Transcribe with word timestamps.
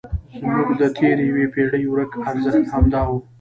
زموږ 0.39 0.67
د 0.81 0.83
تېرې 0.97 1.23
یوې 1.29 1.45
پېړۍ 1.53 1.83
ورک 1.87 2.11
ارزښت 2.29 2.63
همدا 2.75 3.01
و. 3.07 3.11